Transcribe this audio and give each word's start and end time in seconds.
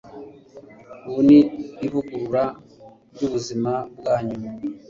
ubu 1.07 1.19
ni 1.27 1.39
ivugurura 1.85 2.43
ryubuzima 3.13 3.71
bwanyu 3.97 4.35